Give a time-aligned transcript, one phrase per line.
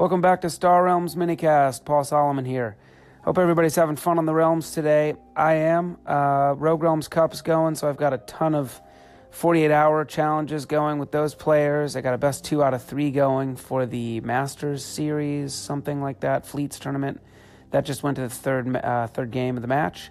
[0.00, 1.84] Welcome back to Star Realms Minicast.
[1.84, 2.74] Paul Solomon here.
[3.22, 5.12] Hope everybody's having fun on the realms today.
[5.36, 5.98] I am.
[6.06, 8.80] Uh, Rogue Realms Cup's going, so I've got a ton of
[9.28, 11.96] 48 hour challenges going with those players.
[11.96, 16.20] I got a best two out of three going for the Masters series, something like
[16.20, 17.20] that, Fleets tournament.
[17.70, 20.10] That just went to the third uh, third game of the match,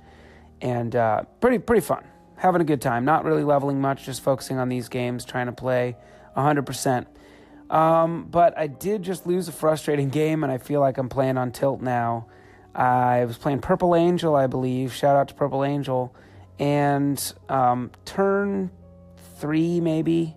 [0.62, 2.04] and uh, pretty pretty fun.
[2.36, 3.06] Having a good time.
[3.06, 5.98] Not really leveling much, just focusing on these games, trying to play
[6.38, 7.08] 100%.
[7.70, 11.38] Um, but I did just lose a frustrating game, and I feel like I'm playing
[11.38, 12.28] on tilt now.
[12.74, 14.94] I was playing Purple Angel, I believe.
[14.94, 16.14] Shout out to Purple Angel.
[16.58, 18.72] And um, turn
[19.38, 20.36] three, maybe.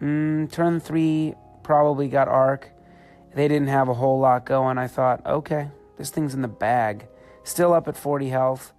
[0.00, 2.70] Mm, turn three, probably got Ark.
[3.34, 4.78] They didn't have a whole lot going.
[4.78, 7.06] I thought, okay, this thing's in the bag.
[7.44, 8.72] Still up at 40 health.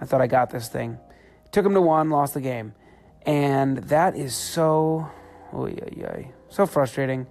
[0.00, 0.98] I thought I got this thing.
[1.52, 2.74] Took him to one, lost the game.
[3.24, 5.10] And that is so,
[5.56, 7.26] oh yeah, yeah, so frustrating.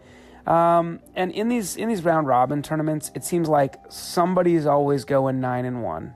[0.47, 5.39] Um, and in these in these round robin tournaments, it seems like somebody's always going
[5.39, 6.13] nine and one,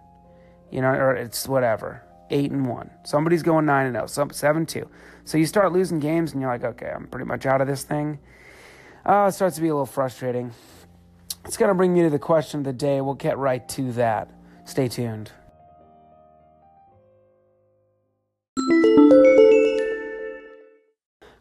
[0.71, 2.91] you know, or it's whatever eight and one.
[3.03, 4.87] Somebody's going nine and zero, some seven two.
[5.25, 7.83] So you start losing games, and you're like, okay, I'm pretty much out of this
[7.83, 8.19] thing.
[9.05, 10.52] Uh, it starts to be a little frustrating.
[11.45, 13.02] It's gonna bring me to the question of the day.
[13.02, 14.30] We'll get right to that.
[14.65, 15.31] Stay tuned.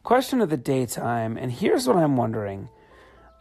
[0.08, 2.70] Question of the daytime, and here's what I'm wondering.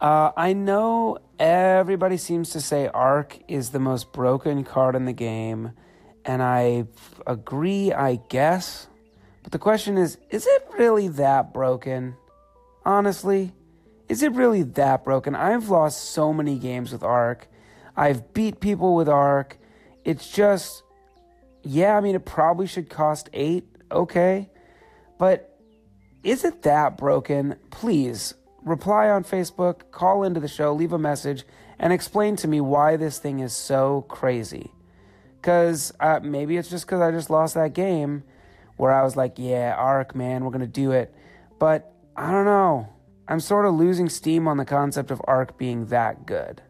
[0.02, 5.14] Uh, I know everybody seems to say Ark is the most broken card in the
[5.14, 5.72] game,
[6.26, 6.84] and I
[7.26, 8.86] agree, I guess.
[9.42, 12.16] But the question is is it really that broken?
[12.84, 13.54] Honestly,
[14.10, 15.34] is it really that broken?
[15.34, 17.48] I've lost so many games with Ark.
[17.96, 19.56] I've beat people with Ark.
[20.04, 20.82] It's just,
[21.62, 24.50] yeah, I mean, it probably should cost eight, okay.
[25.16, 25.57] But
[26.28, 27.56] is it that broken?
[27.70, 31.44] Please reply on Facebook, call into the show, leave a message,
[31.78, 34.70] and explain to me why this thing is so crazy.
[35.40, 38.24] Because uh, maybe it's just because I just lost that game
[38.76, 41.14] where I was like, yeah, Ark, man, we're going to do it.
[41.58, 42.90] But I don't know.
[43.26, 46.60] I'm sort of losing steam on the concept of Ark being that good.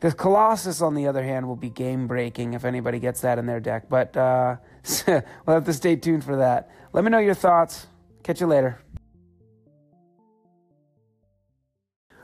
[0.00, 3.46] The Colossus, on the other hand, will be game breaking if anybody gets that in
[3.46, 3.88] their deck.
[3.88, 4.56] But uh,
[5.06, 6.70] we'll have to stay tuned for that.
[6.92, 7.86] Let me know your thoughts.
[8.26, 8.80] Catch you later.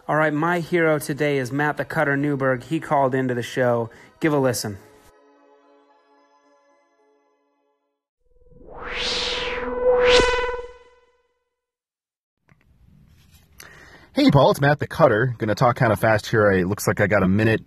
[0.08, 2.64] All right, my hero today is Matt the Cutter Newberg.
[2.64, 3.88] He called into the show.
[4.18, 4.78] Give a listen.
[14.12, 15.36] Hey, Paul, it's Matt the Cutter.
[15.38, 16.50] Going to talk kind of fast here.
[16.50, 17.60] It looks like I got a minute.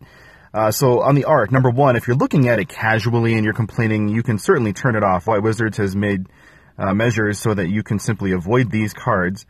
[0.53, 3.53] Uh, so on the ark, number one, if you're looking at it casually and you're
[3.53, 5.25] complaining, you can certainly turn it off.
[5.25, 6.27] White Wizards has made
[6.77, 9.45] uh, measures so that you can simply avoid these cards.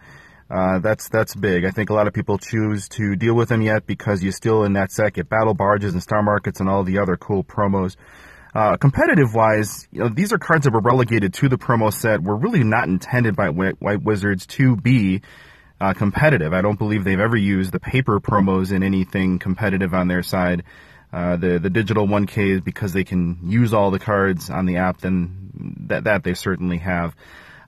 [0.49, 1.65] Uh, that's that's big.
[1.65, 4.63] I think a lot of people choose to deal with them yet because you still
[4.63, 7.95] in that set get battle barges and star markets and all the other cool promos.
[8.53, 12.21] Uh, competitive wise, you know, these are cards that were relegated to the promo set.
[12.21, 15.21] Were really not intended by White Wizards to be
[15.81, 16.53] uh, competitive.
[16.53, 20.63] I don't believe they've ever used the paper promos in anything competitive on their side.
[21.15, 24.75] Uh, the the digital 1K is because they can use all the cards on the
[24.75, 24.99] app.
[24.99, 27.15] Then that that they certainly have.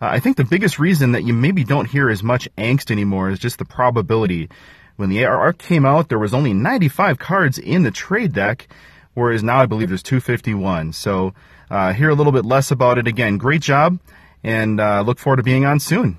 [0.02, 3.30] Uh, I think the biggest reason that you maybe don't hear as much angst anymore
[3.30, 4.50] is just the probability.
[4.98, 8.68] When the ARK came out, there was only 95 cards in the trade deck,
[9.14, 10.92] whereas now I believe there's 251.
[10.92, 11.34] So
[11.70, 13.38] uh, hear a little bit less about it again.
[13.38, 13.98] Great job,
[14.44, 16.18] and uh, look forward to being on soon.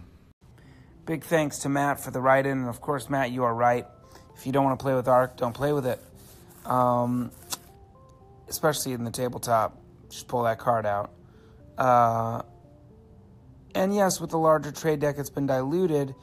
[1.05, 2.53] Big thanks to Matt for the write in.
[2.61, 3.87] And of course, Matt, you are right.
[4.35, 6.01] If you don't want to play with Ark, don't play with it.
[6.69, 7.33] Um,
[8.49, 9.81] especially in the tabletop.
[10.09, 11.13] Just pull that card out.
[11.77, 12.43] Uh,
[13.75, 16.15] and yes, with the larger trade deck, it's been diluted,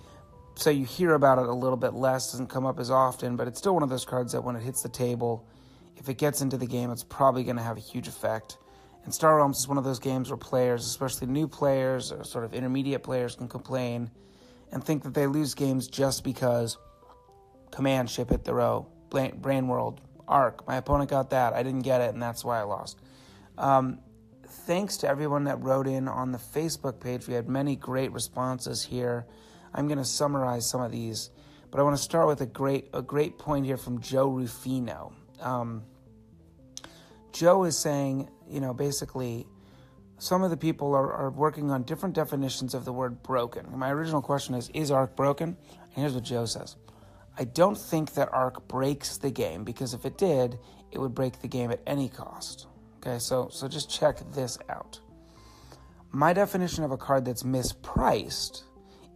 [0.55, 3.47] so you hear about it a little bit less, doesn't come up as often, but
[3.47, 5.47] it's still one of those cards that when it hits the table,
[5.97, 8.57] if it gets into the game, it's probably going to have a huge effect.
[9.03, 12.43] And Star Realms is one of those games where players, especially new players or sort
[12.43, 14.09] of intermediate players, can complain
[14.71, 16.77] and think that they lose games just because
[17.71, 20.67] command ship hit the row, brain world, ark.
[20.67, 21.53] My opponent got that.
[21.53, 22.99] I didn't get it, and that's why I lost.
[23.57, 23.99] Um,
[24.45, 27.27] thanks to everyone that wrote in on the Facebook page.
[27.27, 29.25] We had many great responses here.
[29.73, 31.29] I'm going to summarize some of these,
[31.69, 35.13] but I want to start with a great a great point here from Joe Rufino.
[35.41, 35.83] Um,
[37.33, 39.45] Joe is saying, you know, basically,
[40.17, 43.77] some of the people are, are working on different definitions of the word broken.
[43.77, 45.49] My original question is, is Ark broken?
[45.49, 46.77] And here's what Joe says.
[47.37, 50.57] I don't think that Ark breaks the game because if it did,
[50.91, 52.67] it would break the game at any cost.
[52.97, 54.99] Okay, so so just check this out.
[56.11, 58.63] My definition of a card that's mispriced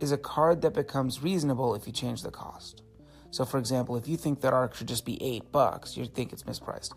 [0.02, 2.84] is a card that becomes reasonable if you change the cost.
[3.32, 6.34] So, for example, if you think that Ark should just be eight bucks, you think
[6.34, 6.94] it's mispriced.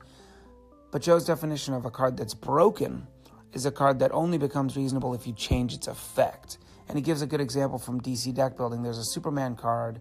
[0.90, 3.06] But Joe's definition of a card that's broken
[3.52, 6.58] is a card that only becomes reasonable if you change its effect.
[6.88, 8.82] And he gives a good example from DC deck building.
[8.82, 10.00] There's a Superman card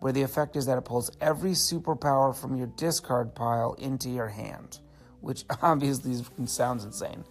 [0.00, 4.28] where the effect is that it pulls every superpower from your discard pile into your
[4.28, 4.78] hand,
[5.20, 7.24] which obviously sounds insane.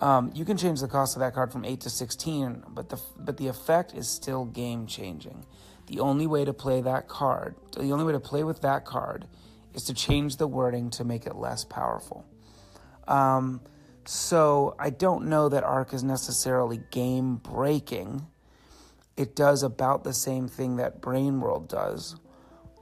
[0.00, 3.00] Um, you can change the cost of that card from 8 to 16, but the,
[3.18, 5.44] but the effect is still game changing.
[5.86, 9.26] The only way to play that card, the only way to play with that card,
[9.74, 12.24] is to change the wording to make it less powerful.
[13.06, 13.60] Um,
[14.04, 18.26] so I don't know that Ark is necessarily game breaking.
[19.16, 22.16] It does about the same thing that Brain World does.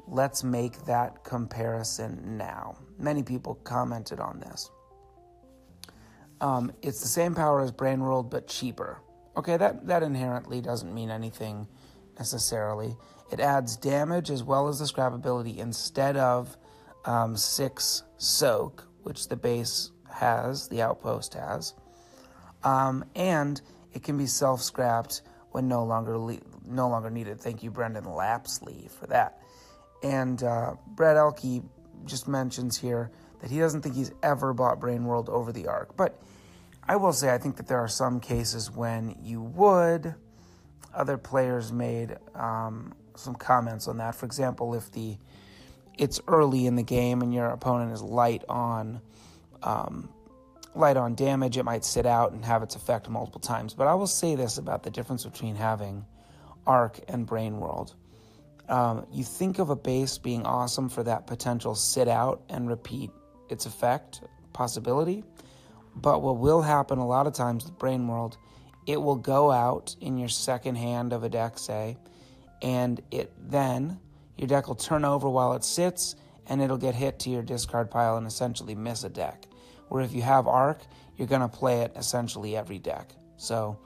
[0.06, 2.76] Let's make that comparison now.
[2.98, 4.70] Many people commented on this.
[6.40, 9.00] Um, it's the same power as Brain World, but cheaper.
[9.36, 11.66] Okay, that, that inherently doesn't mean anything
[12.18, 12.96] necessarily.
[13.30, 16.56] It adds damage as well as the scrap ability instead of
[17.04, 21.74] um, six soak, which the base has, the outpost has.
[22.64, 23.60] Um, and
[23.92, 27.40] it can be self scrapped when no longer le- no longer needed.
[27.40, 29.42] Thank you, Brendan Lapsley, for that.
[30.02, 31.62] And uh, Brad Elke
[32.04, 33.10] just mentions here
[33.40, 35.96] that he doesn't think he's ever bought Brain World over the Ark.
[35.96, 36.20] But
[36.86, 40.14] I will say I think that there are some cases when you would.
[40.94, 44.14] Other players made um, some comments on that.
[44.14, 45.16] For example, if the
[45.98, 49.02] it's early in the game and your opponent is light on
[49.62, 50.08] um,
[50.74, 53.74] light on damage, it might sit out and have its effect multiple times.
[53.74, 56.04] But I will say this about the difference between having
[56.66, 57.94] Ark and Brain World.
[58.68, 63.10] Um, you think of a base being awesome for that potential sit out and repeat
[63.48, 64.22] its effect
[64.52, 65.24] possibility.
[65.96, 68.38] But what will happen a lot of times with Brain World,
[68.86, 71.96] it will go out in your second hand of a deck, say,
[72.62, 73.98] and it then
[74.36, 76.14] your deck will turn over while it sits
[76.46, 79.46] and it'll get hit to your discard pile and essentially miss a deck.
[79.90, 80.80] Where if you have Ark,
[81.16, 83.12] you're going to play it essentially every deck.
[83.36, 83.76] So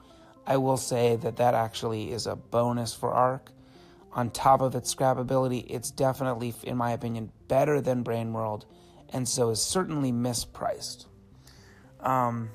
[0.45, 3.51] I will say that that actually is a bonus for Ark.
[4.13, 8.65] On top of its scrap ability, it's definitely, in my opinion, better than Brain World,
[9.09, 11.07] and so is certainly mispriced.
[11.99, 12.49] Um,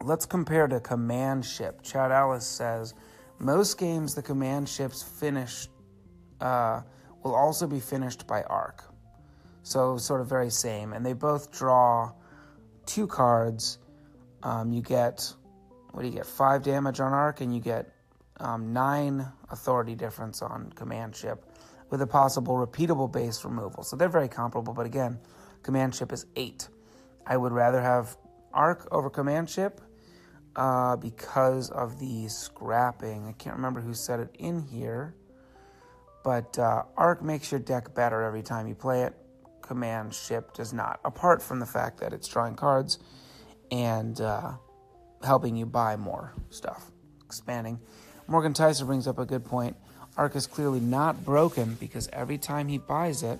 [0.00, 1.82] let's compare to Command Ship.
[1.82, 2.94] Chad Ellis says
[3.40, 5.68] most games the Command Ships finish
[6.40, 6.82] uh,
[7.24, 8.84] will also be finished by Ark.
[9.64, 12.12] So sort of very same, and they both draw
[12.86, 13.78] two cards.
[14.42, 15.34] Um, you get
[15.92, 16.26] what do you get?
[16.26, 17.92] Five damage on Ark, and you get
[18.38, 21.44] um, nine authority difference on Command Ship,
[21.90, 23.82] with a possible repeatable base removal.
[23.82, 25.18] So they're very comparable, but again,
[25.62, 26.68] Command Ship is eight.
[27.26, 28.16] I would rather have
[28.52, 29.80] Ark over Command Ship
[30.56, 33.26] uh, because of the scrapping.
[33.26, 35.14] I can't remember who said it in here,
[36.22, 39.14] but uh, Ark makes your deck better every time you play it
[39.70, 42.98] command ship does not, apart from the fact that it's drawing cards
[43.70, 44.50] and uh,
[45.22, 46.90] helping you buy more stuff,
[47.24, 47.78] expanding.
[48.26, 49.76] Morgan Tyson brings up a good point.
[50.16, 53.38] Ark is clearly not broken because every time he buys it,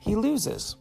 [0.00, 0.76] he loses.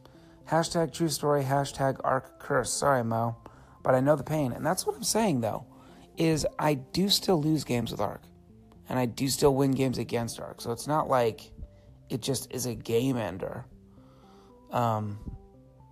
[0.50, 2.74] Hashtag true story, hashtag ark curse.
[2.74, 3.38] Sorry, Mo,
[3.82, 4.52] but I know the pain.
[4.52, 5.66] And that's what I'm saying, though,
[6.18, 8.24] is I do still lose games with Ark.
[8.90, 10.60] And I do still win games against Ark.
[10.60, 11.52] So it's not like
[12.10, 13.64] it just is a game ender.
[14.72, 15.20] Um,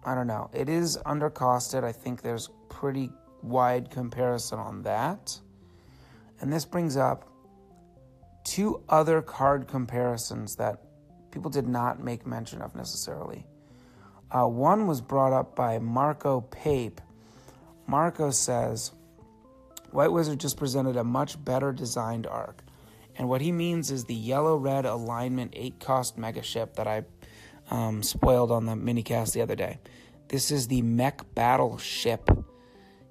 [0.03, 0.49] I don't know.
[0.53, 1.83] It is undercosted.
[1.83, 3.11] I think there's pretty
[3.41, 5.39] wide comparison on that.
[6.39, 7.29] And this brings up
[8.43, 10.81] two other card comparisons that
[11.31, 13.45] people did not make mention of necessarily.
[14.31, 17.01] Uh, one was brought up by Marco Pape.
[17.87, 18.91] Marco says,
[19.91, 22.63] White Wizard just presented a much better designed ark.
[23.17, 27.03] And what he means is the yellow red alignment 8 cost mega ship that I
[27.69, 29.79] um, spoiled on the minicast the other day.
[30.29, 32.29] This is the mech battleship.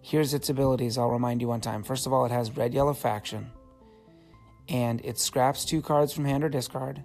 [0.02, 0.98] Here's its abilities.
[0.98, 1.82] I'll remind you one time.
[1.82, 3.50] First of all, it has red yellow faction,
[4.68, 7.02] and it scraps two cards from hand or discard,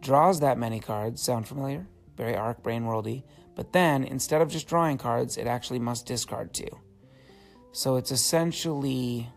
[0.00, 1.22] draws that many cards.
[1.22, 1.86] Sound familiar?
[2.16, 3.24] Very ark brain worldy.
[3.54, 6.68] But then, instead of just drawing cards, it actually must discard two.
[7.72, 9.28] So it's essentially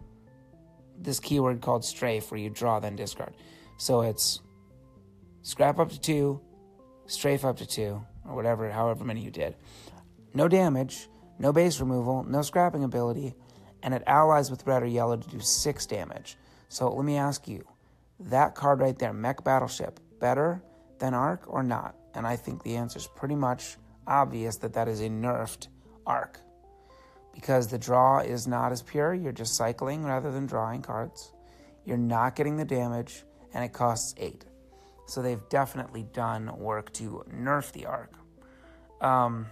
[0.98, 3.36] this keyword called strafe, where you draw then discard.
[3.78, 4.42] So it's
[5.42, 6.42] scrap up to two,
[7.10, 9.56] strafe up to two, or whatever, however many you did.
[10.34, 13.34] No damage, no base removal, no scrapping ability,
[13.82, 16.38] and it allies with red or yellow to do six damage.
[16.68, 17.66] So let me ask you
[18.20, 20.62] that card right there, Mech Battleship, better
[21.00, 21.96] than Ark or not?
[22.14, 25.68] And I think the answer is pretty much obvious that that is a nerfed
[26.06, 26.40] Ark.
[27.34, 31.32] Because the draw is not as pure, you're just cycling rather than drawing cards.
[31.86, 33.24] You're not getting the damage,
[33.54, 34.46] and it costs eight.
[35.10, 38.14] So they've definitely done work to nerf the ark.
[39.02, 39.48] Um,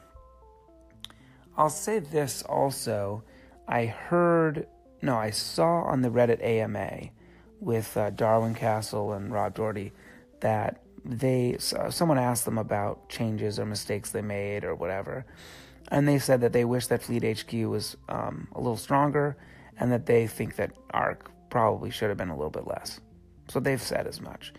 [1.58, 3.24] I'll say this also.
[3.68, 4.68] I heard,
[5.02, 7.10] no, I saw on the Reddit AMA
[7.60, 9.94] with uh, Darwin Kastle and Rob Dougherty
[10.42, 15.26] that they someone asked them about changes or mistakes they made or whatever,
[15.88, 19.38] and they said that they wish that Fleet HQ was um, a little stronger
[19.80, 23.00] and that they think that Ark probably should have been a little bit less.
[23.48, 24.54] So they've said as much.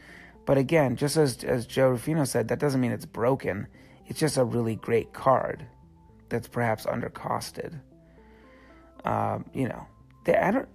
[0.49, 3.67] But again, just as as Joe Rufino said, that doesn't mean it's broken.
[4.07, 5.67] It's just a really great card
[6.31, 7.79] that's perhaps undercosted.
[9.05, 9.87] Um, you know,
[10.25, 10.69] they, I don't.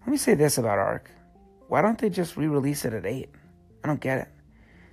[0.00, 1.08] Let me say this about Ark.
[1.68, 3.30] Why don't they just re-release it at eight?
[3.84, 4.28] I don't get it.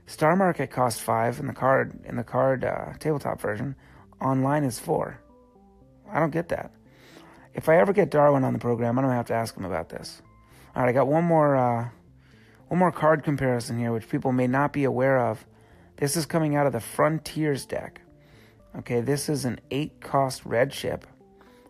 [0.06, 3.76] Star Market cost five in the card in the card uh, tabletop version.
[4.22, 5.20] Online is four.
[6.08, 6.72] I don't get that.
[7.56, 9.90] If I ever get Darwin on the program, I'm gonna have to ask him about
[9.90, 10.22] this.
[10.76, 11.90] All right, I got one more uh,
[12.70, 15.46] one more card comparison here, which people may not be aware of.
[15.98, 18.02] This is coming out of the Frontiers deck.
[18.78, 21.06] Okay, this is an eight cost red ship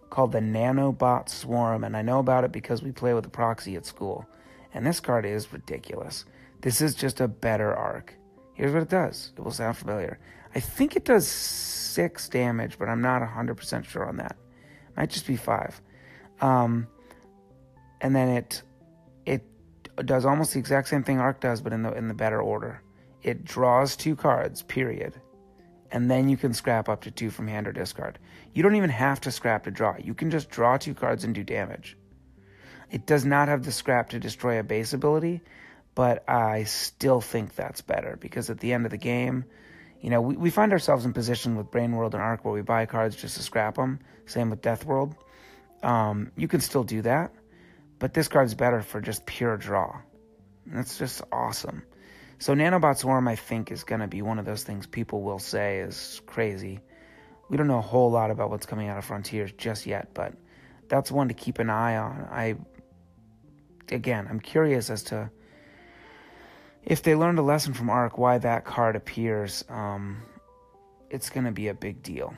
[0.09, 3.75] called the Nanobot Swarm, and I know about it because we play with a proxy
[3.75, 4.27] at school.
[4.73, 6.25] And this card is ridiculous.
[6.61, 8.13] This is just a better ark.
[8.53, 9.31] Here's what it does.
[9.37, 10.19] It will sound familiar.
[10.53, 14.35] I think it does six damage, but I'm not 100% sure on that.
[14.97, 15.81] Might just be five.
[16.41, 16.87] Um,
[18.01, 18.63] and then it
[20.05, 22.81] does almost the exact same thing Ark does, but in the in the better order.
[23.21, 25.19] It draws two cards, period.
[25.91, 28.19] And then you can scrap up to two from hand or discard.
[28.53, 29.95] You don't even have to scrap to draw.
[29.97, 31.97] You can just draw two cards and do damage.
[32.91, 35.41] It does not have the scrap to destroy a base ability,
[35.95, 39.45] but I still think that's better because at the end of the game,
[40.01, 42.61] you know, we, we find ourselves in position with Brain World and Ark where we
[42.61, 43.99] buy cards just to scrap them.
[44.25, 45.15] Same with Death World.
[45.83, 47.33] Um, you can still do that,
[47.99, 49.99] but this card's better for just pure draw.
[50.65, 51.83] That's just awesome.
[52.39, 55.39] So Nanobot Swarm, I think, is going to be one of those things people will
[55.39, 56.79] say is crazy.
[57.49, 60.33] We don't know a whole lot about what's coming out of Frontiers just yet, but
[60.87, 62.27] that's one to keep an eye on.
[62.31, 62.55] I,
[63.91, 65.29] again, I'm curious as to
[66.83, 70.21] if they learned a lesson from Ark, why that card appears, um,
[71.09, 72.33] it's going to be a big deal.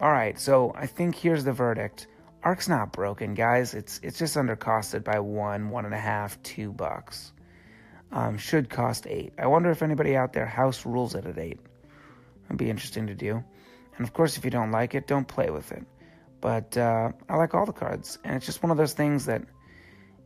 [0.00, 2.06] All right, so I think here's the verdict.
[2.42, 3.74] Ark's not broken, guys.
[3.74, 7.32] It's it's just undercosted by one, one and a half, two bucks.
[8.12, 9.34] Um, should cost eight.
[9.38, 11.60] I wonder if anybody out there house rules it at eight.
[12.46, 13.44] It'd be interesting to do.
[13.96, 15.84] And of course, if you don't like it, don't play with it.
[16.40, 19.42] But uh, I like all the cards, and it's just one of those things that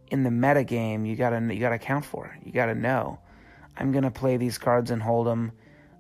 [0.09, 2.37] in the meta game you gotta you gotta account for.
[2.45, 3.19] You gotta know.
[3.77, 5.51] I'm to play these cards and hold them.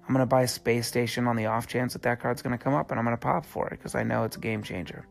[0.06, 2.90] I'm to buy Space Station on the off chance that that card's to come up,
[2.90, 5.06] and I'm to pop for it because I know it's a game changer.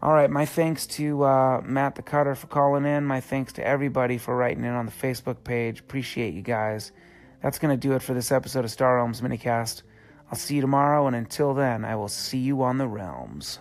[0.00, 3.04] All right, my thanks to uh, Matt the Cutter for calling in.
[3.04, 5.80] My thanks to everybody for writing in on the Facebook page.
[5.80, 6.92] Appreciate you guys.
[7.42, 9.82] That's going to do it for this episode of Star Realms Minicast.
[10.30, 13.58] I'll see you tomorrow, and until then, I will see you on the realms.